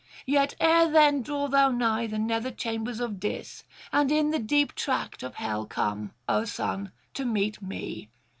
Yet 0.25 0.55
ere 0.59 0.89
then 0.89 1.21
draw 1.21 1.47
thou 1.47 1.69
nigh 1.69 2.07
the 2.07 2.17
nether 2.17 2.49
chambers 2.49 2.99
of 2.99 3.19
Dis, 3.19 3.65
and 3.93 4.11
in 4.11 4.31
the 4.31 4.39
deep 4.39 4.73
tract 4.73 5.21
of 5.21 5.35
hell 5.35 5.67
come, 5.67 6.09
O 6.27 6.43
son, 6.43 6.91
to 7.13 7.23
meet 7.23 7.61
me. 7.61 8.09